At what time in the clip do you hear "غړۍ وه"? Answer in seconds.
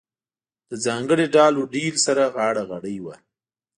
2.69-3.15